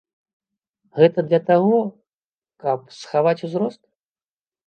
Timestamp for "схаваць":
3.01-3.37